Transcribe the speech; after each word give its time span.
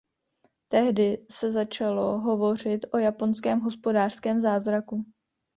Tehdy 0.67 1.25
se 1.29 1.51
začalo 1.51 2.19
hovořit 2.19 2.85
o 2.93 2.97
japonském 2.97 3.59
hospodářském 3.59 4.41
zázraku. 4.41 5.05